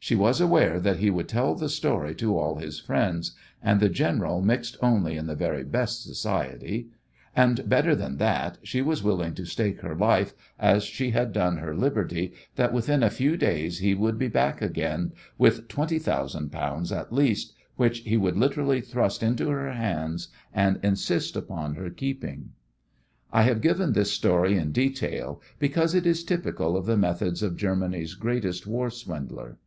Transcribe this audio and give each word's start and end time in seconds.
She 0.00 0.14
was 0.14 0.40
aware 0.40 0.78
that 0.78 0.98
he 0.98 1.10
would 1.10 1.28
tell 1.28 1.56
the 1.56 1.68
story 1.68 2.14
to 2.14 2.38
all 2.38 2.56
his 2.60 2.78
friends 2.78 3.32
and 3.60 3.80
the 3.80 3.88
general 3.88 4.40
mixed 4.40 4.76
only 4.80 5.16
in 5.16 5.26
the 5.26 5.34
very 5.34 5.64
best 5.64 6.02
society 6.04 6.90
and, 7.34 7.68
better 7.68 7.94
than 7.96 8.16
that, 8.18 8.56
she 8.62 8.80
was 8.80 9.02
willing 9.02 9.34
to 9.34 9.44
stake 9.44 9.80
her 9.80 9.96
life, 9.96 10.32
as 10.60 10.84
she 10.84 11.10
had 11.10 11.32
done 11.32 11.56
her 11.56 11.74
liberty, 11.74 12.32
that 12.54 12.72
within 12.72 13.02
a 13.02 13.10
few 13.10 13.36
days 13.36 13.80
he 13.80 13.94
would 13.94 14.16
be 14.16 14.28
back 14.28 14.62
again 14.62 15.10
with 15.38 15.66
twenty 15.66 15.98
thousand 15.98 16.52
pounds 16.52 16.92
at 16.92 17.12
least, 17.12 17.52
which 17.74 17.98
he 17.98 18.16
would 18.16 18.36
literally 18.38 18.80
thrust 18.80 19.24
into 19.24 19.48
her 19.50 19.72
hands, 19.72 20.28
and 20.54 20.78
insist 20.84 21.34
upon 21.36 21.74
her 21.74 21.90
keeping. 21.90 22.50
I 23.32 23.42
have 23.42 23.60
given 23.60 23.92
this 23.92 24.12
story 24.12 24.56
in 24.56 24.70
detail 24.70 25.42
because 25.58 25.96
it 25.96 26.06
is 26.06 26.24
typical 26.24 26.76
of 26.76 26.86
the 26.86 26.96
methods 26.96 27.42
of 27.42 27.56
Germany's 27.56 28.14
greatest 28.14 28.68
war 28.68 28.88
swindler. 28.88 29.58